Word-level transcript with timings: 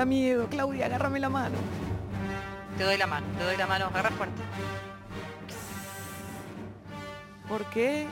da 0.00 0.06
miedo. 0.06 0.48
Claudia, 0.48 0.86
agárrame 0.86 1.20
la 1.20 1.28
mano. 1.28 1.56
Te 2.78 2.84
doy 2.84 2.96
la 2.96 3.06
mano, 3.06 3.26
te 3.36 3.44
doy 3.44 3.56
la 3.58 3.66
mano, 3.66 3.86
agarra 3.86 4.08
fuerte. 4.10 4.40
¿Por 7.46 7.66
qué? 7.66 8.06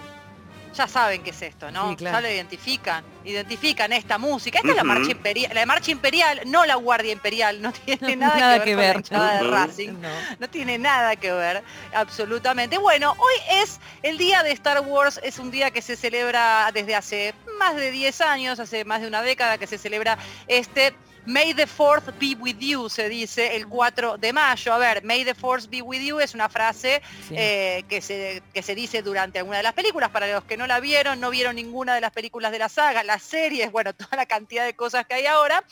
Ya 0.74 0.86
saben 0.86 1.22
qué 1.22 1.30
es 1.30 1.40
esto, 1.40 1.70
¿no? 1.70 1.88
Sí, 1.88 1.96
claro. 1.96 2.18
Ya 2.18 2.20
lo 2.20 2.28
identifican. 2.28 3.02
Identifican 3.24 3.90
esta 3.94 4.18
música. 4.18 4.58
Esta 4.58 4.70
es 4.70 4.76
la 4.76 4.84
marcha 4.84 5.10
imperial, 5.12 5.50
la 5.54 5.64
marcha 5.64 5.90
imperial, 5.90 6.42
no 6.44 6.66
la 6.66 6.74
guardia 6.74 7.12
imperial, 7.12 7.62
no 7.62 7.72
tiene 7.72 8.16
nada, 8.16 8.36
Nada 8.38 8.58
que 8.58 8.64
que 8.66 8.76
ver, 8.76 8.96
ver. 8.96 9.04
con 9.08 9.18
la 9.18 9.40
hinchada 9.40 9.42
de. 9.42 9.50
Racing. 9.50 9.92
No. 10.02 10.08
No 10.40 10.50
tiene 10.50 10.76
nada 10.76 11.16
que 11.16 11.32
ver, 11.32 11.64
absolutamente. 11.94 12.76
Bueno, 12.76 13.12
hoy 13.12 13.62
es 13.62 13.80
el 14.02 14.18
día 14.18 14.42
de 14.42 14.52
Star 14.52 14.82
Wars, 14.82 15.18
es 15.22 15.38
un 15.38 15.50
día 15.50 15.70
que 15.70 15.80
se 15.80 15.96
celebra 15.96 16.70
desde 16.74 16.94
hace 16.94 17.34
más 17.58 17.74
de 17.76 17.90
10 17.90 18.20
años, 18.20 18.60
hace 18.60 18.84
más 18.84 19.00
de 19.00 19.08
una 19.08 19.22
década 19.22 19.56
que 19.56 19.66
se 19.66 19.78
celebra 19.78 20.18
este 20.48 20.94
May 21.28 21.52
the 21.52 21.66
Fourth 21.66 22.18
be 22.18 22.34
with 22.40 22.56
you, 22.58 22.88
se 22.88 23.06
dice 23.10 23.54
el 23.54 23.68
4 23.68 24.16
de 24.16 24.32
mayo. 24.32 24.72
A 24.72 24.78
ver, 24.78 25.04
May 25.04 25.26
the 25.26 25.34
Fourth 25.34 25.68
be 25.68 25.82
with 25.82 26.00
you 26.00 26.20
es 26.20 26.32
una 26.32 26.48
frase 26.48 27.02
Sí. 27.28 27.34
eh, 27.36 27.84
que, 27.86 28.00
se, 28.00 28.42
que 28.54 28.62
se 28.62 28.74
dice 28.74 29.02
durante 29.02 29.38
alguna 29.38 29.58
de 29.58 29.62
las 29.62 29.74
películas. 29.74 30.08
Para 30.08 30.26
los 30.32 30.44
que 30.44 30.56
no 30.56 30.66
la 30.66 30.80
vieron, 30.80 31.20
no 31.20 31.28
vieron 31.28 31.56
ninguna 31.56 31.94
de 31.94 32.00
las 32.00 32.12
películas 32.12 32.50
de 32.50 32.58
la 32.58 32.70
saga, 32.70 33.04
las 33.04 33.22
series, 33.22 33.70
bueno, 33.70 33.92
toda 33.94 34.16
la 34.16 34.24
cantidad 34.24 34.64
de 34.64 34.72
cosas 34.74 35.06
que 35.06 35.14
hay 35.14 35.26
ahora, 35.26 35.62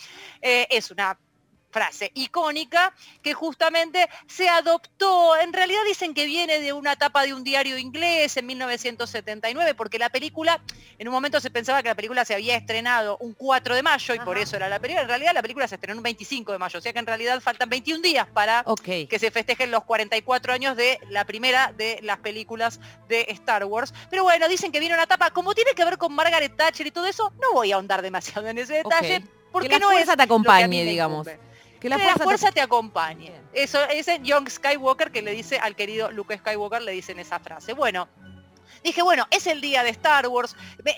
eh, 0.42 0.66
es 0.68 0.90
una 0.90 1.16
frase 1.76 2.10
icónica 2.14 2.94
que 3.22 3.34
justamente 3.34 4.08
se 4.26 4.48
adoptó, 4.48 5.36
en 5.36 5.52
realidad 5.52 5.80
dicen 5.86 6.14
que 6.14 6.24
viene 6.24 6.58
de 6.58 6.72
una 6.72 6.94
etapa 6.94 7.22
de 7.24 7.34
un 7.34 7.44
diario 7.44 7.76
inglés 7.76 8.38
en 8.38 8.46
1979, 8.46 9.74
porque 9.74 9.98
la 9.98 10.08
película, 10.08 10.62
en 10.98 11.06
un 11.06 11.12
momento 11.12 11.38
se 11.38 11.50
pensaba 11.50 11.82
que 11.82 11.90
la 11.90 11.94
película 11.94 12.24
se 12.24 12.32
había 12.32 12.56
estrenado 12.56 13.18
un 13.18 13.34
4 13.34 13.74
de 13.74 13.82
mayo 13.82 14.14
y 14.14 14.18
por 14.20 14.38
eso 14.38 14.56
era 14.56 14.70
la 14.70 14.78
película, 14.78 15.02
en 15.02 15.08
realidad 15.08 15.34
la 15.34 15.42
película 15.42 15.68
se 15.68 15.74
estrenó 15.74 15.98
un 15.98 16.02
25 16.02 16.52
de 16.52 16.58
mayo, 16.58 16.78
o 16.78 16.80
sea 16.80 16.94
que 16.94 16.98
en 16.98 17.06
realidad 17.06 17.38
faltan 17.42 17.68
21 17.68 18.00
días 18.00 18.26
para 18.32 18.64
que 18.82 19.18
se 19.18 19.30
festejen 19.30 19.70
los 19.70 19.84
44 19.84 20.54
años 20.54 20.78
de 20.78 20.98
la 21.10 21.26
primera 21.26 21.74
de 21.76 21.98
las 22.02 22.20
películas 22.20 22.80
de 23.06 23.26
Star 23.28 23.66
Wars. 23.66 23.92
Pero 24.08 24.22
bueno, 24.22 24.48
dicen 24.48 24.72
que 24.72 24.80
viene 24.80 24.94
una 24.94 25.04
etapa, 25.04 25.30
como 25.30 25.54
tiene 25.54 25.72
que 25.72 25.84
ver 25.84 25.98
con 25.98 26.14
Margaret 26.14 26.56
Thatcher 26.56 26.86
y 26.86 26.90
todo 26.90 27.04
eso, 27.04 27.34
no 27.38 27.52
voy 27.52 27.72
a 27.72 27.74
ahondar 27.74 28.00
demasiado 28.00 28.48
en 28.48 28.56
ese 28.56 28.76
detalle, 28.76 29.22
porque 29.52 29.68
Que 29.68 29.78
la 29.78 29.80
no 29.80 29.92
es 29.92 30.06
te 30.06 30.22
acompañe, 30.22 30.82
digamos. 30.82 31.26
incumbe. 31.26 31.45
Que 31.76 31.88
Que 31.88 31.88
la 31.88 31.98
fuerza, 32.24 32.46
te- 32.48 32.54
te 32.54 32.60
acompañe. 32.60 33.32
Eso 33.52 33.82
es 33.88 34.08
el 34.08 34.22
Young 34.22 34.48
Skywalker 34.48 35.10
que 35.12 35.22
le 35.22 35.32
dice 35.32 35.58
al 35.58 35.76
querido 35.76 36.10
Luke 36.10 36.36
Skywalker, 36.38 36.82
le 36.82 36.92
dicen 36.92 37.18
esa 37.18 37.38
frase. 37.38 37.74
Bueno, 37.74 38.08
dije, 38.82 39.02
bueno, 39.02 39.26
es 39.30 39.46
el 39.46 39.60
día 39.60 39.82
de 39.82 39.90
Star 39.90 40.26
Wars. 40.28 40.56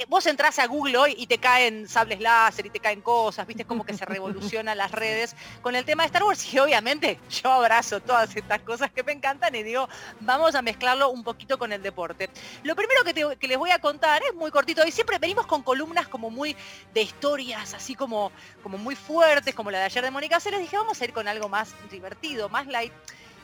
Vos 0.08 0.27
entras 0.27 0.58
a 0.58 0.66
Google 0.66 0.97
hoy 0.98 1.14
y 1.19 1.27
te 1.27 1.38
caen 1.38 1.88
sables 1.88 2.20
láser 2.20 2.66
y 2.66 2.70
te 2.70 2.80
caen 2.80 3.00
cosas, 3.00 3.47
viste, 3.47 3.64
como 3.64 3.84
que 3.84 3.94
se 3.94 4.05
revolucionan 4.06 4.77
las 4.78 4.91
redes 4.92 5.34
con 5.62 5.74
el 5.77 5.84
tema 5.84 6.02
de 6.02 6.06
Star 6.08 6.24
Wars. 6.24 6.52
Y 6.52 6.58
obviamente 6.58 7.19
yo 7.42 7.52
abrazo 7.52 8.00
todas 8.00 8.34
estas 8.36 8.61
cosas 8.62 8.91
que 8.91 9.02
me 9.02 9.12
encantan 9.12 9.55
y 9.55 9.62
digo, 9.62 9.89
vamos 10.20 10.55
a 10.55 10.62
mezclarlo 10.62 11.11
un 11.11 11.24
poquito 11.24 11.58
con 11.58 11.72
el 11.72 11.83
deporte. 11.83 12.28
Lo 12.62 12.74
primero 12.77 13.05
que, 13.05 13.14
te- 13.14 13.36
que 13.36 13.48
les 13.48 13.58
voy 13.58 13.70
a 13.70 13.78
contar 13.78 14.22
es 14.22 14.34
muy 14.34 14.50
cortito. 14.50 14.86
Y 14.86 14.91
siempre 14.92 15.19
venimos 15.19 15.46
con 15.46 15.62
columnas 15.62 16.08
como 16.08 16.30
muy 16.30 16.56
de 16.94 17.02
historias, 17.02 17.74
así 17.74 17.94
como, 17.94 18.33
como 18.62 18.78
muy 18.78 18.94
fuertes, 18.96 19.55
como 19.55 19.70
la 19.70 19.78
de 19.78 19.84
ayer 19.84 20.05
de 20.05 20.11
Mónica 20.11 20.41
Ceres. 20.41 20.61
Dije, 20.61 20.77
vamos 20.77 21.00
a 21.00 21.05
ir 21.05 21.12
con 21.12 21.28
algo 21.28 21.48
más 21.48 21.74
divertido, 21.91 22.48
más 22.48 22.66
light. 22.66 22.92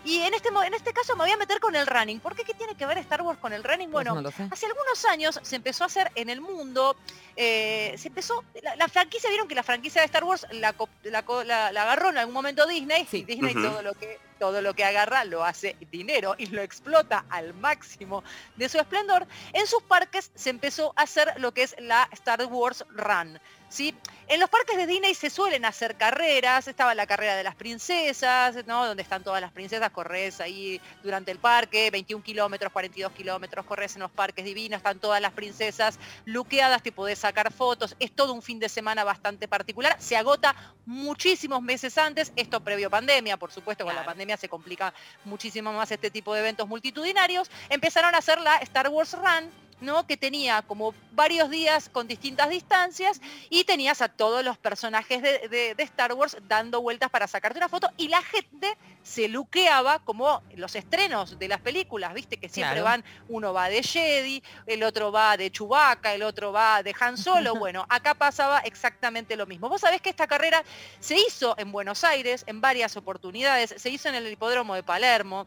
Y 0.05 0.21
en 0.21 0.35
este, 0.35 0.49
en 0.49 0.75
este 0.75 0.93
caso 0.93 1.17
me 1.17 1.25
voy 1.25 1.33
a 1.33 1.37
meter 1.37 1.61
con 1.61 1.75
el 1.75 1.87
running. 1.87 2.21
¿Por 2.21 2.35
qué? 2.37 2.45
¿Qué 2.45 2.55
tiene 2.55 2.75
que 2.77 2.85
ver 2.87 2.99
Star 2.99 3.23
Wars 3.23 3.39
con 3.39 3.53
el 3.53 3.65
running? 3.65 3.91
Pues 3.91 4.07
Bueno, 4.07 4.21
no. 4.21 4.29
Hace 4.51 4.67
algunos 4.67 5.05
años 5.07 5.41
se 5.43 5.57
empezó 5.57 5.85
a 5.85 5.87
hacer 5.87 6.11
en 6.15 6.29
el 6.29 6.41
mundo, 6.41 6.97
eh, 7.37 7.95
se 7.97 8.09
empezó, 8.09 8.45
la, 8.63 8.77
la 8.77 8.89
franquicia, 8.89 9.29
vieron 9.31 9.49
que 9.49 9.55
la 9.55 9.63
franquicia 9.63 10.01
de 10.03 10.07
Star 10.07 10.25
Wars 10.25 10.47
la, 10.53 10.75
la 11.05 11.23
co- 11.25 11.43
la- 11.45 11.73
la 11.73 11.83
agarró 11.83 12.11
en 12.11 12.19
algún 12.19 12.35
momento 12.35 12.67
Disney, 12.67 13.07
Sí. 13.11 13.19
y 13.19 13.25
Disney 13.25 13.55
todo 13.55 13.83
lo 13.83 13.95
que 13.95 14.19
todo 14.39 14.61
lo 14.61 14.75
que 14.75 14.85
agarra 14.85 15.25
lo 15.25 15.45
hace 15.45 15.77
dinero 15.93 16.35
y 16.37 16.47
lo 16.47 16.61
explota 16.61 17.25
al 17.31 17.55
máximo 17.55 18.25
de 18.57 18.69
su 18.69 18.79
esplendor. 18.79 19.27
En 19.53 19.67
sus 19.67 19.83
parques 19.85 20.33
se 20.35 20.51
empezó 20.51 20.93
a 20.97 21.03
hacer 21.03 21.33
lo 21.39 21.55
que 21.55 21.63
es 21.63 21.75
la 21.79 22.09
Star 22.13 22.45
Wars 22.47 22.85
Run. 22.91 23.41
¿Sí? 23.75 23.93
En 24.29 24.41
los 24.41 24.49
parques 24.49 24.77
de 24.77 24.87
Disney 24.87 25.15
se 25.15 25.29
suelen 25.29 25.65
hacer 25.65 25.97
carreras, 25.97 26.67
estaba 26.69 26.95
la 26.95 27.07
carrera 27.07 27.35
de 27.37 27.43
las 27.43 27.57
princesas, 27.57 28.65
¿no? 28.67 28.87
donde 28.87 29.03
están 29.03 29.23
todas 29.23 29.41
las 29.41 29.53
princesas, 29.53 29.91
corres 29.91 30.41
ahí 30.41 30.81
durante 31.03 31.31
el 31.31 31.39
parque, 31.39 31.91
21 31.91 32.23
kilómetros, 32.23 32.73
42 32.73 33.13
kilómetros, 33.13 33.67
corres 33.67 33.97
en 33.97 34.03
los 34.03 34.11
parques 34.13 34.45
divinos, 34.45 34.79
están 34.79 34.99
todas 34.99 35.21
las 35.21 35.33
princesas 35.33 35.99
luqueadas, 36.25 36.83
te 36.83 36.93
podés 36.93 37.19
sacar 37.19 37.53
fotos, 37.53 37.97
es 37.99 38.13
todo 38.13 38.33
un 38.33 38.43
fin 38.43 38.61
de 38.61 38.69
semana 38.69 39.05
bastante 39.05 39.49
particular, 39.49 39.97
se 39.99 40.17
agota 40.17 40.55
muchísimos 40.87 41.61
meses 41.61 41.99
antes, 41.99 42.33
esto 42.37 42.61
previo 42.63 42.89
pandemia, 42.89 43.37
por 43.37 43.51
supuesto, 43.53 43.85
con 43.85 43.95
la 43.95 44.05
pandemia 44.05 44.37
se 44.37 44.49
complica 44.49 44.95
muchísimo 45.25 45.73
más 45.73 45.91
este 45.91 46.11
tipo 46.11 46.33
de 46.33 46.41
eventos 46.41 46.69
multitudinarios, 46.69 47.51
empezaron 47.69 48.15
a 48.15 48.19
hacer 48.19 48.41
la 48.41 48.57
Star 48.59 48.89
Wars 48.89 49.13
Run, 49.13 49.51
¿no? 49.85 50.07
que 50.07 50.17
tenía 50.17 50.63
como 50.63 50.95
varios 51.13 51.51
días 51.51 51.89
con 51.89 52.09
distintas 52.09 52.49
distancias 52.51 53.21
y 53.51 53.65
tenías 53.65 54.01
a 54.03 54.09
todos 54.09 54.45
los 54.45 54.59
personajes 54.59 55.23
de, 55.23 55.49
de- 55.49 55.75
de 55.75 55.83
Star 55.85 56.13
Wars 56.15 56.37
dando 56.49 56.81
vueltas 56.83 57.11
para 57.11 57.27
sacarte 57.27 57.59
una 57.59 57.69
foto 57.69 57.89
y 57.97 58.09
la 58.09 58.23
gente 58.23 58.77
se 59.03 59.29
luqueaba 59.29 59.99
como 60.01 60.43
los 60.57 60.75
estrenos 60.75 61.39
de 61.39 61.49
las 61.49 61.61
películas, 61.61 62.15
viste 62.15 62.39
que 62.39 62.49
siempre 62.49 62.81
Claro. 62.81 62.85
van, 62.85 63.05
uno 63.29 63.53
va 63.53 63.69
de 63.69 63.83
Jedi, 63.83 64.43
el 64.67 64.83
otro 64.83 65.13
va 65.13 65.37
de 65.37 65.51
Chewbacca, 65.51 66.15
el 66.15 66.23
otro 66.23 66.53
va 66.53 66.83
de 66.83 66.95
Han 66.99 67.19
Solo, 67.19 67.55
bueno, 67.57 67.85
acá 67.91 68.15
pasaba 68.15 68.61
exactamente 68.61 69.37
lo 69.37 69.47
mismo. 69.47 69.69
Vos 69.69 69.83
sabés 69.83 70.01
que 70.01 70.09
esta 70.11 70.27
carrera 70.27 70.65
se 71.01 71.17
hizo 71.19 71.55
en 71.59 71.71
Buenos 71.71 72.03
Aires 72.05 72.45
en 72.47 72.61
varias 72.63 72.97
oportunidades, 72.97 73.75
se 73.77 73.91
hizo 73.91 74.09
en 74.09 74.15
el 74.15 74.27
hipódromo 74.33 74.75
de 74.75 74.83
Palermo, 74.83 75.47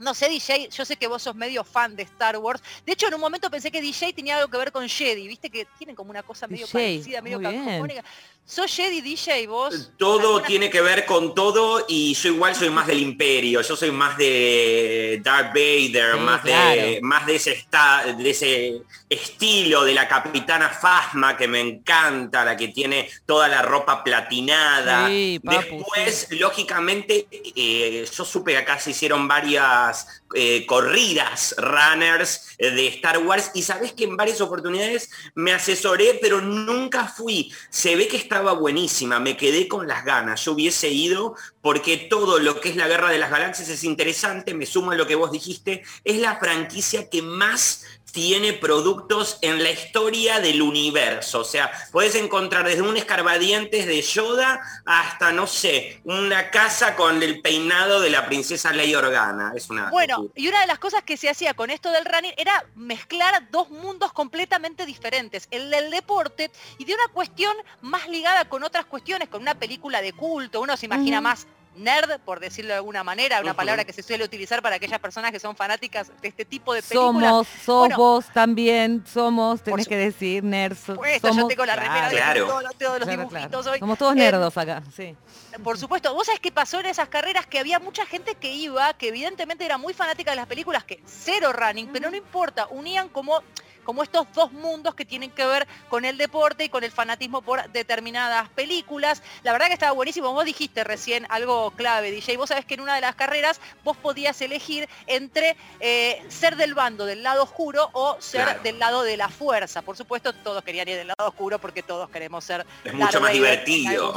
no 0.00 0.14
sé, 0.14 0.28
DJ, 0.28 0.70
yo 0.70 0.84
sé 0.84 0.96
que 0.96 1.06
vos 1.06 1.22
sos 1.22 1.34
medio 1.34 1.62
fan 1.62 1.94
de 1.94 2.02
Star 2.04 2.36
Wars. 2.38 2.62
De 2.86 2.92
hecho, 2.92 3.06
en 3.06 3.14
un 3.14 3.20
momento 3.20 3.50
pensé 3.50 3.70
que 3.70 3.82
DJ 3.82 4.14
tenía 4.14 4.36
algo 4.36 4.50
que 4.50 4.56
ver 4.56 4.72
con 4.72 4.88
Jedi. 4.88 5.28
Viste 5.28 5.50
que 5.50 5.66
tienen 5.78 5.94
como 5.94 6.10
una 6.10 6.22
cosa 6.22 6.46
medio 6.46 6.66
DJ, 6.66 6.72
parecida, 6.72 7.22
medio 7.22 7.40
cacofónica. 7.40 8.02
¿Sos 8.50 8.74
Jedi 8.74 9.00
DJ 9.00 9.46
vos? 9.46 9.92
Todo 9.96 10.18
¿Alguna- 10.38 10.46
tiene 10.46 10.70
que 10.70 10.80
ver 10.80 11.06
con 11.06 11.36
todo 11.36 11.84
y 11.88 12.14
yo 12.14 12.30
igual 12.30 12.56
soy 12.56 12.68
más 12.68 12.88
del 12.88 12.98
imperio, 12.98 13.60
yo 13.62 13.76
soy 13.76 13.92
más 13.92 14.18
de 14.18 15.20
Darth 15.22 15.54
Vader, 15.54 16.14
Sí, 16.14 16.20
más, 16.20 16.42
de, 16.42 16.98
más 17.00 17.26
de, 17.26 17.36
ese 17.36 17.52
esta- 17.52 18.02
de 18.12 18.30
ese 18.30 18.82
estilo 19.08 19.84
de 19.84 19.94
la 19.94 20.08
capitana 20.08 20.68
Fasma 20.68 21.36
que 21.36 21.46
me 21.46 21.60
encanta, 21.60 22.44
la 22.44 22.56
que 22.56 22.66
tiene 22.68 23.08
toda 23.24 23.46
la 23.46 23.62
ropa 23.62 24.02
platinada. 24.02 25.06
Sí, 25.06 25.40
papu, 25.44 25.56
Después, 25.60 26.26
lógicamente, 26.30 27.28
eh, 27.30 28.04
yo 28.12 28.24
supe 28.24 28.50
que 28.50 28.58
acá 28.58 28.80
se 28.80 28.90
hicieron 28.90 29.28
varias 29.28 30.19
eh, 30.34 30.64
corridas 30.66 31.54
runners 31.58 32.54
eh, 32.58 32.70
de 32.70 32.86
Star 32.88 33.18
Wars 33.18 33.50
y 33.54 33.62
sabés 33.62 33.92
que 33.92 34.04
en 34.04 34.16
varias 34.16 34.40
oportunidades 34.40 35.10
me 35.34 35.52
asesoré, 35.52 36.18
pero 36.22 36.40
nunca 36.40 37.08
fui. 37.08 37.52
Se 37.68 37.96
ve 37.96 38.06
que 38.06 38.16
estaba 38.16 38.52
buenísima, 38.52 39.18
me 39.18 39.36
quedé 39.36 39.66
con 39.66 39.88
las 39.88 40.04
ganas. 40.04 40.44
Yo 40.44 40.52
hubiese 40.52 40.88
ido 40.88 41.34
porque 41.62 41.96
todo 41.96 42.38
lo 42.38 42.60
que 42.60 42.70
es 42.70 42.76
la 42.76 42.88
Guerra 42.88 43.10
de 43.10 43.18
las 43.18 43.30
Galaxias 43.30 43.68
es 43.68 43.84
interesante, 43.84 44.54
me 44.54 44.66
sumo 44.66 44.92
a 44.92 44.94
lo 44.94 45.06
que 45.06 45.14
vos 45.14 45.32
dijiste, 45.32 45.82
es 46.04 46.18
la 46.18 46.36
franquicia 46.36 47.10
que 47.10 47.22
más 47.22 47.84
tiene 48.12 48.52
productos 48.52 49.38
en 49.42 49.62
la 49.62 49.70
historia 49.70 50.40
del 50.40 50.62
universo. 50.62 51.40
O 51.40 51.44
sea, 51.44 51.70
puedes 51.92 52.14
encontrar 52.14 52.66
desde 52.66 52.82
un 52.82 52.96
escarbadientes 52.96 53.86
de 53.86 54.02
Yoda 54.02 54.60
hasta, 54.84 55.32
no 55.32 55.46
sé, 55.46 56.00
una 56.04 56.50
casa 56.50 56.96
con 56.96 57.22
el 57.22 57.40
peinado 57.40 58.00
de 58.00 58.10
la 58.10 58.26
princesa 58.26 58.72
Leia 58.72 58.98
Organa. 58.98 59.52
Es 59.54 59.70
una 59.70 59.90
Bueno, 59.90 60.19
y 60.34 60.48
una 60.48 60.60
de 60.60 60.66
las 60.66 60.78
cosas 60.78 61.02
que 61.02 61.16
se 61.16 61.28
hacía 61.28 61.54
con 61.54 61.70
esto 61.70 61.90
del 61.90 62.04
running 62.04 62.32
era 62.36 62.64
mezclar 62.74 63.50
dos 63.50 63.70
mundos 63.70 64.12
completamente 64.12 64.86
diferentes, 64.86 65.48
el 65.50 65.70
del 65.70 65.90
deporte 65.90 66.50
y 66.78 66.84
de 66.84 66.94
una 66.94 67.08
cuestión 67.12 67.56
más 67.80 68.08
ligada 68.08 68.48
con 68.48 68.62
otras 68.62 68.86
cuestiones, 68.86 69.28
con 69.28 69.42
una 69.42 69.54
película 69.54 70.00
de 70.00 70.12
culto, 70.12 70.60
uno 70.60 70.76
se 70.76 70.86
imagina 70.86 71.20
más 71.20 71.46
nerd, 71.76 72.20
por 72.20 72.40
decirlo 72.40 72.70
de 72.70 72.76
alguna 72.76 73.04
manera, 73.04 73.40
una 73.40 73.54
palabra 73.54 73.84
que 73.84 73.92
se 73.92 74.02
suele 74.02 74.24
utilizar 74.24 74.60
para 74.60 74.76
aquellas 74.76 74.98
personas 74.98 75.30
que 75.32 75.38
son 75.38 75.54
fanáticas 75.56 76.10
de 76.20 76.28
este 76.28 76.44
tipo 76.44 76.74
de 76.74 76.82
películas. 76.82 77.30
Somos, 77.30 77.48
sos 77.64 77.78
Bueno. 77.80 77.96
vos 77.96 78.26
también, 78.32 79.04
somos, 79.06 79.62
tenés 79.62 79.84
su- 79.84 79.88
que 79.90 79.96
decir, 79.96 80.42
nerds. 80.44 80.78
supuesto, 80.80 81.28
somos, 81.28 81.42
yo 81.44 81.48
tengo 81.48 81.64
la 81.64 81.76
remera 81.76 82.08
de 82.08 82.16
Claro. 82.16 82.46
todos, 82.46 82.62
los- 82.64 82.74
todos 82.76 82.98
los 82.98 83.08
claro, 83.08 83.22
dibujitos 83.22 83.50
claro. 83.62 83.70
hoy. 83.72 83.78
Somos 83.78 83.98
todos 83.98 84.12
Eh, 84.14 84.18
nerdos 84.18 84.56
acá, 84.58 84.82
sí. 84.94 85.16
Por 85.62 85.78
supuesto, 85.78 86.12
vos 86.14 86.26
sabés 86.26 86.40
que 86.40 86.52
pasó 86.52 86.80
en 86.80 86.86
esas 86.86 87.08
carreras 87.08 87.46
que 87.46 87.58
había 87.58 87.78
mucha 87.78 88.04
gente 88.04 88.34
que 88.34 88.52
iba, 88.52 88.92
que 88.94 89.08
evidentemente 89.08 89.64
era 89.64 89.78
muy 89.78 89.94
fanática 89.94 90.30
de 90.32 90.36
las 90.36 90.46
películas, 90.46 90.84
que 90.84 91.00
cero 91.06 91.52
running, 91.52 91.88
pero 91.92 92.10
no 92.10 92.16
importa, 92.16 92.66
unían 92.70 93.08
como 93.08 93.42
como 93.84 94.02
estos 94.02 94.26
dos 94.32 94.52
mundos 94.52 94.94
que 94.94 95.04
tienen 95.04 95.30
que 95.30 95.44
ver 95.46 95.66
con 95.88 96.04
el 96.04 96.16
deporte 96.18 96.64
y 96.64 96.68
con 96.68 96.84
el 96.84 96.90
fanatismo 96.92 97.42
por 97.42 97.68
determinadas 97.70 98.48
películas. 98.50 99.22
La 99.42 99.52
verdad 99.52 99.66
que 99.68 99.74
estaba 99.74 99.92
buenísimo. 99.92 100.32
Vos 100.32 100.44
dijiste 100.44 100.84
recién 100.84 101.26
algo 101.30 101.70
clave, 101.72 102.10
DJ. 102.10 102.36
Vos 102.36 102.48
sabés 102.48 102.64
que 102.64 102.74
en 102.74 102.80
una 102.80 102.94
de 102.94 103.00
las 103.00 103.14
carreras 103.14 103.60
vos 103.84 103.96
podías 103.96 104.40
elegir 104.40 104.88
entre 105.06 105.56
eh, 105.80 106.22
ser 106.28 106.56
del 106.56 106.74
bando 106.74 107.06
del 107.06 107.22
lado 107.22 107.42
oscuro 107.42 107.90
o 107.92 108.16
ser 108.20 108.44
Claro. 108.44 108.62
del 108.62 108.78
lado 108.78 109.02
de 109.02 109.16
la 109.16 109.28
fuerza. 109.28 109.82
Por 109.82 109.96
supuesto, 109.96 110.32
todos 110.32 110.62
querían 110.64 110.88
ir 110.88 110.96
del 110.96 111.08
lado 111.08 111.28
oscuro 111.28 111.58
porque 111.58 111.82
todos 111.82 112.08
queremos 112.10 112.44
ser 112.44 112.66
Es 112.84 112.94
mucho 112.94 113.20
más 113.20 113.32
divertido. 113.32 114.14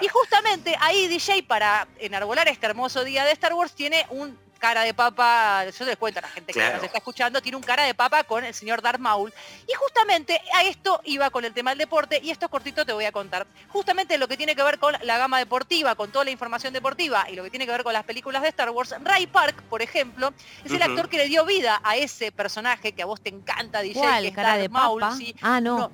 Y 0.00 0.08
justamente 0.08 0.74
ahí 0.80 1.08
DJ 1.08 1.42
para 1.42 1.86
enarbolar 1.98 2.48
este 2.48 2.66
hermoso 2.66 3.04
día 3.04 3.24
de 3.24 3.32
Star 3.32 3.52
Wars 3.54 3.72
tiene 3.72 4.06
un 4.10 4.38
cara 4.58 4.82
de 4.82 4.92
papa, 4.94 5.64
yo 5.70 5.84
les 5.84 5.96
cuento 5.96 6.18
a 6.18 6.22
la 6.22 6.28
gente 6.28 6.52
que 6.52 6.58
Claro. 6.58 6.76
nos 6.76 6.84
está 6.84 6.98
escuchando, 6.98 7.40
tiene 7.40 7.56
un 7.56 7.62
cara 7.62 7.84
de 7.84 7.94
papa 7.94 8.24
con 8.24 8.44
el 8.44 8.52
señor 8.54 8.82
Darth 8.82 8.98
Maul. 9.00 9.32
Y 9.66 9.72
justamente 9.74 10.40
a 10.54 10.64
esto 10.64 11.00
iba 11.04 11.30
con 11.30 11.44
el 11.44 11.52
tema 11.54 11.70
del 11.70 11.78
deporte 11.78 12.20
y 12.22 12.30
esto 12.30 12.48
cortito 12.48 12.84
te 12.84 12.92
voy 12.92 13.04
a 13.04 13.12
contar. 13.12 13.46
Justamente 13.68 14.18
lo 14.18 14.28
que 14.28 14.36
tiene 14.36 14.54
que 14.56 14.62
ver 14.62 14.78
con 14.78 14.94
la 15.02 15.18
gama 15.18 15.38
deportiva, 15.38 15.94
con 15.94 16.10
toda 16.10 16.24
la 16.24 16.30
información 16.30 16.72
deportiva 16.72 17.26
y 17.30 17.36
lo 17.36 17.44
que 17.44 17.50
tiene 17.50 17.66
que 17.66 17.72
ver 17.72 17.84
con 17.84 17.92
las 17.92 18.04
películas 18.04 18.42
de 18.42 18.48
Star 18.48 18.70
Wars, 18.70 18.94
Ray 19.02 19.26
Park, 19.26 19.62
por 19.70 19.82
ejemplo, 19.82 20.32
es 20.64 20.72
el 20.72 20.82
actor 20.82 21.08
que 21.08 21.16
le 21.18 21.26
dio 21.28 21.44
vida 21.44 21.80
a 21.84 21.96
ese 21.96 22.32
personaje 22.32 22.92
que 22.92 23.02
a 23.02 23.06
vos 23.06 23.20
te 23.20 23.28
encanta, 23.30 23.80
DJ, 23.80 23.94
que 23.94 24.00
¿Cuál? 24.00 24.26
es 24.26 24.34
¿Cara 24.34 24.48
Darth 24.50 24.60
de 24.62 24.68
Maul, 24.68 25.00
papa? 25.00 25.16
sí. 25.16 25.34
Ah, 25.40 25.60
no. 25.60 25.78
No, 25.78 25.90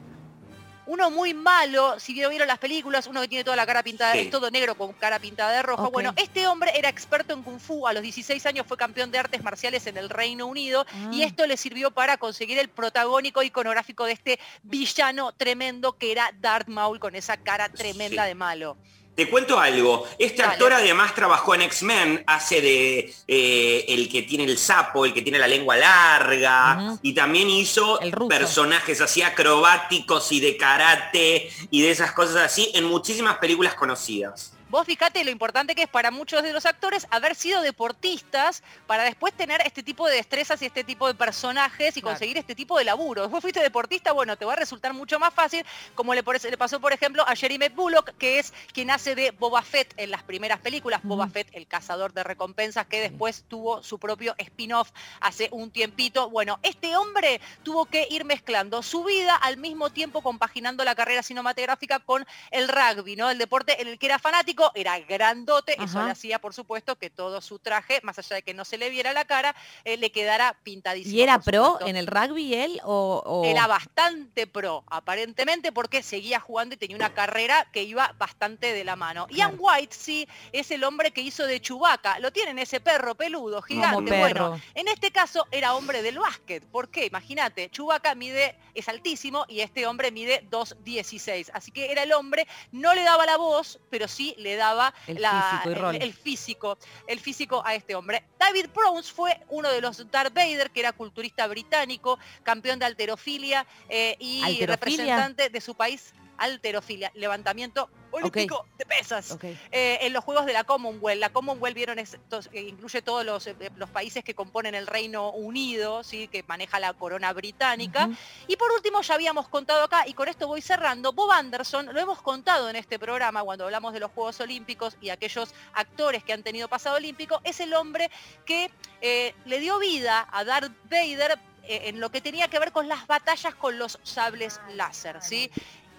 uno 0.86 1.10
muy 1.10 1.34
malo, 1.34 1.98
si 1.98 2.12
vieron, 2.12 2.30
vieron 2.30 2.48
las 2.48 2.58
películas, 2.58 3.06
uno 3.06 3.20
que 3.22 3.28
tiene 3.28 3.44
toda 3.44 3.56
la 3.56 3.66
cara 3.66 3.82
pintada, 3.82 4.12
Sí. 4.12 4.18
es 4.20 4.30
todo 4.30 4.50
negro 4.50 4.74
con 4.74 4.92
cara 4.92 5.18
pintada 5.18 5.52
de 5.52 5.62
rojo. 5.62 5.90
Bueno, 5.90 6.12
este 6.16 6.46
hombre 6.46 6.72
era 6.76 6.88
experto 6.88 7.32
en 7.32 7.42
Kung 7.42 7.58
Fu, 7.58 7.86
a 7.86 7.92
los 7.92 8.02
16 8.02 8.44
años 8.46 8.66
fue 8.66 8.76
campeón 8.76 9.10
de 9.10 9.18
artes 9.18 9.42
marciales 9.42 9.86
en 9.86 9.96
el 9.96 10.10
Reino 10.10 10.46
Unido 10.46 10.84
y 11.12 11.22
Ah. 11.22 11.26
esto 11.26 11.46
le 11.46 11.56
sirvió 11.56 11.90
para 11.90 12.16
conseguir 12.18 12.58
el 12.58 12.68
protagónico 12.68 13.42
iconográfico 13.42 14.04
de 14.04 14.12
este 14.12 14.38
villano 14.62 15.32
tremendo 15.32 15.96
que 15.96 16.12
era 16.12 16.30
Darth 16.40 16.68
Maul 16.68 16.98
con 17.00 17.14
esa 17.14 17.36
cara 17.36 17.68
tremenda 17.68 18.22
Sí. 18.24 18.28
de 18.28 18.34
malo. 18.34 18.76
Te 19.14 19.28
cuento 19.28 19.58
algo. 19.60 20.06
Este 20.18 20.42
Dale. 20.42 20.54
actor 20.54 20.72
además 20.72 21.14
trabajó 21.14 21.54
en 21.54 21.62
X-Men, 21.62 22.24
hace 22.26 22.60
de 22.60 23.14
eh, 23.28 23.84
el 23.88 24.08
que 24.08 24.22
tiene 24.22 24.44
el 24.44 24.58
sapo, 24.58 25.04
el 25.04 25.14
que 25.14 25.22
tiene 25.22 25.38
la 25.38 25.46
lengua 25.46 25.76
larga, 25.76 26.98
y 27.00 27.12
también 27.12 27.48
hizo 27.48 28.00
personajes 28.28 29.00
así 29.00 29.22
acrobáticos 29.22 30.32
y 30.32 30.40
de 30.40 30.56
karate 30.56 31.48
y 31.70 31.82
de 31.82 31.90
esas 31.90 32.12
cosas 32.12 32.36
así 32.36 32.70
en 32.74 32.84
muchísimas 32.84 33.38
películas 33.38 33.74
conocidas. 33.74 34.52
Vos 34.74 34.86
fíjate 34.86 35.22
lo 35.22 35.30
importante 35.30 35.76
que 35.76 35.84
es 35.84 35.88
para 35.88 36.10
muchos 36.10 36.42
de 36.42 36.52
los 36.52 36.66
actores 36.66 37.06
haber 37.10 37.36
sido 37.36 37.62
deportistas 37.62 38.64
para 38.88 39.04
después 39.04 39.32
tener 39.32 39.60
este 39.64 39.84
tipo 39.84 40.08
de 40.08 40.16
destrezas 40.16 40.60
y 40.62 40.66
este 40.66 40.82
tipo 40.82 41.06
de 41.06 41.14
personajes 41.14 41.96
y 41.96 42.00
Claro. 42.00 42.14
conseguir 42.14 42.38
este 42.38 42.56
tipo 42.56 42.76
de 42.76 42.82
laburo. 42.82 43.28
Vos 43.28 43.40
fuiste 43.40 43.60
deportista, 43.60 44.10
bueno, 44.10 44.36
te 44.36 44.44
va 44.44 44.54
a 44.54 44.56
resultar 44.56 44.92
mucho 44.92 45.20
más 45.20 45.32
fácil, 45.32 45.64
como 45.94 46.12
le, 46.12 46.24
pasó, 46.24 46.80
por 46.80 46.92
ejemplo, 46.92 47.22
a 47.24 47.36
Jeremy 47.36 47.68
Bullock, 47.68 48.16
que 48.18 48.40
es 48.40 48.52
quien 48.72 48.90
hace 48.90 49.14
de 49.14 49.30
Boba 49.30 49.62
Fett 49.62 49.94
en 49.96 50.10
las 50.10 50.24
primeras 50.24 50.58
películas. 50.58 51.00
Boba. 51.04 51.28
Fett, 51.28 51.50
el 51.52 51.68
cazador 51.68 52.12
de 52.12 52.24
recompensas, 52.24 52.84
que 52.88 53.00
después 53.00 53.44
tuvo 53.46 53.80
su 53.80 54.00
propio 54.00 54.34
spin-off 54.38 54.90
hace 55.20 55.50
un 55.52 55.70
tiempito. 55.70 56.30
Bueno, 56.30 56.58
este 56.64 56.96
hombre 56.96 57.40
tuvo 57.62 57.84
que 57.84 58.08
ir 58.10 58.24
mezclando 58.24 58.82
su 58.82 59.04
vida 59.04 59.36
al 59.36 59.56
mismo 59.56 59.90
tiempo 59.90 60.20
compaginando 60.20 60.84
la 60.84 60.96
carrera 60.96 61.22
cinematográfica 61.22 62.00
con 62.00 62.26
el 62.50 62.66
rugby, 62.66 63.14
¿no? 63.14 63.30
El 63.30 63.38
deporte 63.38 63.80
en 63.80 63.86
el 63.86 64.00
que 64.00 64.06
era 64.06 64.18
fanático, 64.18 64.63
era 64.74 64.98
grandote, 65.00 65.74
eso 65.82 66.02
le 66.04 66.10
hacía, 66.12 66.38
por 66.38 66.54
supuesto, 66.54 66.96
que 66.96 67.10
todo 67.10 67.40
su 67.40 67.58
traje, 67.58 68.00
más 68.02 68.18
allá 68.18 68.36
de 68.36 68.42
que 68.42 68.54
no 68.54 68.64
se 68.64 68.78
le 68.78 68.90
viera 68.90 69.12
la 69.12 69.24
cara, 69.24 69.54
eh, 69.84 69.96
le 69.96 70.10
quedara 70.12 70.56
pintadísimo. 70.62 71.14
¿Y 71.16 71.22
era 71.22 71.38
pro 71.38 71.64
supuesto. 71.64 71.86
en 71.86 71.96
el 71.96 72.06
rugby 72.06 72.54
él 72.54 72.80
o...? 72.84 73.22
o- 73.24 73.44
Era 73.44 73.66
bastante 73.66 74.46
pro, 74.46 74.84
aparentemente, 74.88 75.72
porque 75.72 76.02
seguía 76.02 76.40
jugando 76.40 76.74
y 76.74 76.78
tenía 76.78 76.96
una 76.96 77.12
carrera 77.14 77.66
que 77.72 77.82
iba 77.82 78.14
bastante 78.18 78.72
de 78.72 78.84
la 78.84 78.96
mano. 78.96 79.26
Claro. 79.26 79.36
Ian 79.52 79.56
White, 79.58 79.94
sí, 79.94 80.28
es 80.52 80.70
el 80.70 80.84
hombre 80.84 81.10
que 81.12 81.20
hizo 81.20 81.46
de 81.46 81.60
Chubaca. 81.60 82.18
Lo 82.18 82.32
tienen 82.32 82.58
ese 82.58 82.80
perro 82.80 83.14
peludo, 83.14 83.62
gigante. 83.62 84.10
perro. 84.10 84.48
Bueno, 84.50 84.62
en 84.74 84.88
este 84.88 85.10
caso 85.10 85.46
era 85.50 85.74
hombre 85.74 86.02
del 86.02 86.18
básquet. 86.18 86.64
¿Por 86.64 86.88
qué? 86.88 87.06
Imagínate, 87.06 87.70
Chubaca 87.70 88.14
mide, 88.14 88.56
es 88.74 88.88
altísimo 88.88 89.44
y 89.48 89.60
este 89.60 89.86
hombre 89.86 90.10
mide 90.10 90.44
2.16. 90.50 91.50
Así 91.52 91.70
que 91.70 91.90
era 91.92 92.02
el 92.02 92.12
hombre, 92.12 92.46
no 92.72 92.94
le 92.94 93.02
daba 93.02 93.26
la 93.26 93.36
voz, 93.36 93.78
pero 93.90 94.08
sí 94.08 94.34
le 94.38 94.53
daba 94.56 94.94
El 95.06 95.20
la- 95.22 95.60
físico 95.64 95.90
el- 95.90 96.02
el 96.02 96.12
físico, 96.14 96.78
el 97.06 97.20
físico 97.20 97.62
a 97.64 97.74
este 97.74 97.94
hombre. 97.94 98.24
David 98.38 98.66
Prowse 98.70 99.12
fue 99.12 99.40
uno 99.48 99.70
de 99.70 99.80
los 99.80 100.10
Darth 100.10 100.34
Vader, 100.34 100.70
que 100.70 100.80
era 100.80 100.92
culturista 100.92 101.46
británico, 101.46 102.18
campeón 102.42 102.78
de 102.78 102.86
alterofilia 102.86 103.66
eh, 103.88 104.16
y 104.18 104.42
¿Alterofilia? 104.42 104.66
representante 104.76 105.48
de 105.50 105.60
su 105.60 105.74
país. 105.74 106.12
Alterofilia, 106.36 107.12
levantamiento 107.14 107.88
olímpico 108.14 108.66
de 108.78 108.86
pesas. 108.86 109.36
Eh, 109.70 109.98
en 110.02 110.12
los 110.12 110.24
Juegos 110.24 110.46
de 110.46 110.52
la 110.52 110.64
Commonwealth. 110.64 111.20
La 111.20 111.30
Commonwealth 111.30 111.74
vieron 111.74 111.98
estos, 111.98 112.48
eh, 112.52 112.62
incluye 112.62 113.02
todos 113.02 113.24
los, 113.24 113.46
eh, 113.46 113.56
los 113.76 113.90
países 113.90 114.24
que 114.24 114.34
componen 114.34 114.74
el 114.74 114.86
Reino 114.86 115.30
Unido, 115.30 116.02
¿sí? 116.04 116.28
que 116.28 116.42
maneja 116.44 116.78
la 116.80 116.92
corona 116.94 117.32
británica. 117.32 118.08
Y 118.46 118.56
por 118.56 118.70
último, 118.72 119.02
ya 119.02 119.14
habíamos 119.14 119.48
contado 119.48 119.84
acá, 119.84 120.06
y 120.06 120.14
con 120.14 120.28
esto 120.28 120.46
voy 120.46 120.62
cerrando, 120.62 121.12
Bob 121.12 121.30
Anderson, 121.32 121.92
lo 121.92 122.00
hemos 122.00 122.22
contado 122.22 122.68
en 122.68 122.76
este 122.76 122.98
programa 122.98 123.42
cuando 123.42 123.64
hablamos 123.64 123.92
de 123.92 124.00
los 124.00 124.10
Juegos 124.12 124.40
Olímpicos 124.40 124.96
y 125.00 125.10
aquellos 125.10 125.54
actores 125.74 126.24
que 126.24 126.32
han 126.32 126.42
tenido 126.42 126.68
pasado 126.68 126.96
olímpico, 126.96 127.40
es 127.44 127.60
el 127.60 127.74
hombre 127.74 128.10
que 128.44 128.70
eh, 129.00 129.34
le 129.44 129.60
dio 129.60 129.78
vida 129.78 130.26
a 130.30 130.44
Darth 130.44 130.72
Vader 130.84 131.38
eh, 131.64 131.88
en 131.88 132.00
lo 132.00 132.10
que 132.10 132.20
tenía 132.20 132.48
que 132.48 132.58
ver 132.58 132.72
con 132.72 132.88
las 132.88 133.06
batallas 133.06 133.54
con 133.54 133.78
los 133.78 133.98
sables 134.02 134.60
láser, 134.70 135.22
¿sí? 135.22 135.50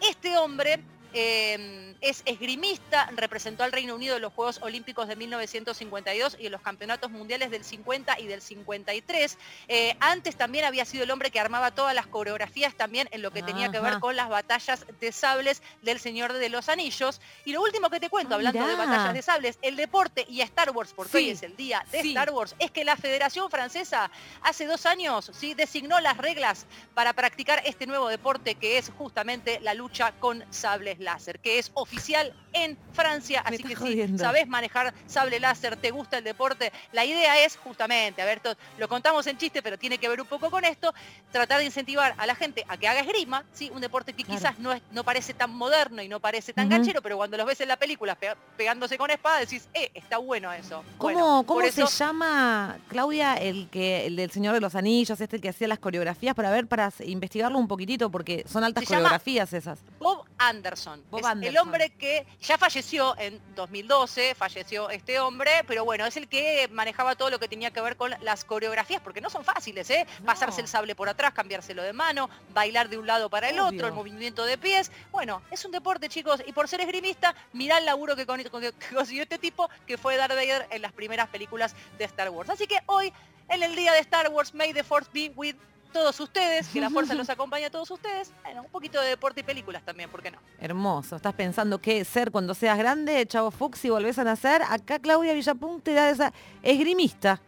Este 0.01 0.37
hombre 0.37 0.83
eh, 1.15 1.95
es 2.01 2.21
esgrimista, 2.25 3.09
representó 3.15 3.63
al 3.63 3.71
Reino 3.71 3.95
Unido 3.95 4.17
en 4.17 4.21
los 4.21 4.33
Juegos 4.33 4.59
Olímpicos 4.61 5.07
de 5.07 5.15
1952 5.15 6.37
y 6.39 6.45
en 6.45 6.51
los 6.51 6.61
Campeonatos 6.61 7.09
Mundiales 7.09 7.49
del 7.49 7.63
50 7.63 8.19
y 8.19 8.27
del 8.27 8.41
53. 8.41 9.37
Eh, 9.67 9.95
antes 10.01 10.35
también 10.35 10.65
había 10.65 10.85
sido 10.85 11.05
el 11.05 11.11
hombre 11.11 11.31
que 11.31 11.39
armaba 11.39 11.71
todas 11.71 11.95
las 11.95 12.05
coreografías 12.07 12.75
también 12.75 13.07
en 13.11 13.21
lo 13.21 13.31
que 13.31 13.41
tenía 13.41 13.71
que 13.71 13.79
ver 13.79 13.99
con 13.99 14.15
las 14.15 14.29
batallas 14.29 14.85
de 14.99 15.11
sables 15.11 15.63
del 15.81 15.99
Señor 15.99 16.33
de 16.33 16.49
los 16.49 16.69
Anillos. 16.69 17.21
Y 17.45 17.53
lo 17.53 17.61
último 17.61 17.89
que 17.89 17.99
te 17.99 18.09
cuento, 18.09 18.35
Ah, 18.35 18.37
hablando 18.37 18.67
de 18.67 18.75
batallas 18.75 19.13
de 19.13 19.21
sables, 19.21 19.57
el 19.61 19.77
deporte 19.77 20.25
y 20.29 20.41
Star 20.41 20.71
Wars, 20.71 20.93
porque 20.93 21.11
Sí, 21.13 21.17
hoy 21.17 21.29
es 21.29 21.43
el 21.43 21.55
día 21.55 21.85
de 21.91 22.01
sí. 22.01 22.09
Star 22.09 22.31
Wars, 22.31 22.55
es 22.59 22.71
que 22.71 22.83
la 22.83 22.97
Federación 22.97 23.49
Francesa 23.49 24.11
hace 24.41 24.65
dos 24.65 24.85
años 24.85 25.31
¿sí? 25.33 25.53
designó 25.53 25.99
las 26.01 26.17
reglas 26.17 26.65
para 26.93 27.13
practicar 27.13 27.61
este 27.65 27.87
nuevo 27.87 28.09
deporte 28.09 28.55
que 28.55 28.77
es 28.77 28.91
justamente 28.97 29.59
la 29.61 29.73
lucha 29.73 30.11
con 30.19 30.43
sables 30.51 30.99
láser, 31.05 31.39
que 31.39 31.57
es 31.59 31.71
oficial 31.75 32.33
en 32.51 32.77
Francia. 32.93 33.41
Así 33.45 33.63
que 33.63 33.75
si 33.75 34.17
sabés 34.17 34.47
manejar 34.47 34.93
sable 35.07 35.39
láser, 35.39 35.77
te 35.77 35.91
gusta 35.91 36.17
el 36.17 36.23
deporte, 36.23 36.71
la 36.91 37.05
idea 37.05 37.43
es 37.45 37.55
justamente, 37.57 38.21
a 38.21 38.25
ver, 38.25 38.39
to- 38.41 38.55
lo 38.77 38.87
contamos 38.89 39.25
en 39.27 39.37
chiste, 39.37 39.61
pero 39.61 39.77
tiene 39.77 39.97
que 39.97 40.09
ver 40.09 40.19
un 40.21 40.27
poco 40.27 40.49
con 40.49 40.65
esto, 40.65 40.93
tratar 41.31 41.59
de 41.59 41.65
incentivar 41.65 42.13
a 42.17 42.25
la 42.25 42.35
gente 42.35 42.65
a 42.67 42.77
que 42.77 42.87
haga 42.87 42.99
esgrima, 43.01 43.43
¿sí? 43.53 43.69
un 43.73 43.81
deporte 43.81 44.13
que 44.13 44.23
Claro. 44.23 44.39
quizás 44.39 44.59
no, 44.59 44.73
es, 44.73 44.81
no 44.91 45.03
parece 45.03 45.33
tan 45.33 45.53
moderno 45.55 46.01
y 46.01 46.07
no 46.07 46.19
parece 46.19 46.51
tan 46.53 46.67
Ujú. 46.67 46.75
ganchero, 46.77 47.01
pero 47.01 47.17
cuando 47.17 47.37
los 47.37 47.45
ves 47.45 47.61
en 47.61 47.67
la 47.67 47.77
película 47.77 48.15
pe- 48.15 48.35
pegándose 48.57 48.97
con 48.97 49.11
espada, 49.11 49.39
decís, 49.39 49.67
eh, 49.73 49.91
está 49.93 50.17
bueno 50.17 50.51
eso. 50.51 50.83
¿Cómo, 50.97 51.13
Bueno, 51.13 51.43
cómo 51.45 51.61
se 51.61 51.67
eso- 51.83 51.87
llama, 51.87 52.77
Claudia, 52.87 53.35
el 53.35 53.69
que 53.69 54.05
el 54.07 54.15
del 54.15 54.31
Señor 54.31 54.53
de 54.53 54.61
los 54.61 54.75
Anillos, 54.75 55.19
este 55.21 55.35
el 55.35 55.41
que 55.41 55.49
hacía 55.49 55.67
las 55.67 55.79
coreografías, 55.79 56.33
para 56.35 56.49
ver, 56.51 56.67
para 56.67 56.91
investigarlo 57.05 57.57
un 57.59 57.67
poquitito, 57.67 58.09
porque 58.09 58.43
son 58.47 58.63
altas 58.63 58.83
Se 58.83 58.87
coreografías 58.87 59.51
esas. 59.53 59.79
Bob 59.99 60.25
Anderson. 60.37 61.03
Bob 61.09 61.21
es 61.41 61.47
el 61.49 61.57
hombre 61.57 61.89
que 61.91 62.25
ya 62.41 62.57
falleció 62.57 63.17
en 63.17 63.41
2012, 63.55 64.35
falleció 64.35 64.89
este 64.89 65.19
hombre, 65.19 65.51
pero 65.67 65.85
bueno, 65.85 66.05
es 66.05 66.17
el 66.17 66.27
que 66.27 66.67
manejaba 66.71 67.15
todo 67.15 67.29
lo 67.29 67.39
que 67.39 67.47
tenía 67.47 67.71
que 67.71 67.81
ver 67.81 67.95
con 67.95 68.13
las 68.21 68.43
coreografías, 68.45 69.01
porque 69.01 69.21
no 69.21 69.29
son 69.29 69.43
fáciles, 69.43 69.89
¿eh? 69.89 70.05
No. 70.19 70.25
Pasarse 70.25 70.61
el 70.61 70.67
sable 70.67 70.95
por 70.95 71.07
atrás, 71.09 71.33
cambiárselo 71.33 71.83
de 71.83 71.93
mano, 71.93 72.29
bailar 72.53 72.89
de 72.89 72.97
un 72.97 73.07
lado 73.07 73.29
para 73.29 73.49
el 73.49 73.59
Obvio. 73.59 73.77
otro, 73.77 73.87
el 73.87 73.93
movimiento 73.93 74.45
de 74.45 74.57
pies. 74.57 74.91
Bueno, 75.11 75.41
es 75.51 75.63
un 75.65 75.71
deporte, 75.71 76.09
chicos, 76.09 76.41
y 76.45 76.51
por 76.53 76.67
ser 76.67 76.81
esgrimista, 76.81 77.33
mirá 77.53 77.77
el 77.77 77.85
laburo 77.85 78.15
que, 78.15 78.25
con- 78.25 78.39
que- 78.43 78.49
que 78.73 78.95
consiguió 78.95 79.23
este 79.23 79.37
tipo, 79.37 79.69
que 79.87 79.97
fue 79.97 80.17
Darth 80.17 80.33
Vader 80.35 80.67
en 80.69 80.81
las 80.81 80.91
primeras 80.91 81.29
películas 81.29 81.75
de 81.97 82.05
Star 82.05 82.29
Wars. 82.29 82.49
Así 82.49 82.67
que 82.67 82.79
hoy, 82.87 83.11
en 83.49 83.63
el 83.63 83.75
día 83.75 83.93
de 83.93 83.99
Star 83.99 84.29
Wars, 84.29 84.53
May 84.53 84.73
the 84.73 84.83
Force 84.83 85.09
be 85.13 85.31
with 85.35 85.55
todos 85.95 86.19
ustedes, 86.19 86.67
que 86.67 86.81
la 86.81 86.89
fuerza 86.89 87.13
los 87.15 87.29
acompañe 87.29 87.65
a 87.67 87.69
todos 87.69 87.89
ustedes. 87.89 88.33
Bueno, 88.43 88.63
un 88.63 88.69
poquito 88.69 88.99
de 88.99 89.07
deporte 89.07 89.39
y 89.39 89.43
películas 89.43 89.81
también, 89.85 90.09
¿por 90.09 90.21
qué 90.21 90.29
no? 90.29 90.39
Hermoso. 90.59 91.15
¿Estás 91.15 91.33
pensando 91.33 91.79
qué 91.79 92.03
ser 92.03 92.31
cuando 92.31 92.53
seas 92.53 92.77
grande, 92.77 93.25
Chavo 93.25 93.53
y 93.81 93.89
volvés 93.89 94.19
a 94.19 94.25
nacer? 94.25 94.61
Acá 94.69 94.99
Claudia 94.99 95.31
Villapun 95.31 95.79
te 95.79 95.93
da 95.93 96.09
esa 96.09 96.33
esgrimista. 96.61 97.39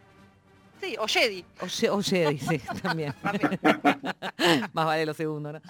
Sí, 0.80 0.96
o 0.98 1.06
Jedi. 1.06 1.44
O, 1.60 1.96
o 1.96 2.02
Jedi, 2.02 2.38
sí, 2.38 2.58
también. 2.82 3.14
también. 3.22 3.60
Más 4.72 4.86
vale 4.86 5.04
lo 5.04 5.12
segundo, 5.12 5.52
¿no? 5.52 5.60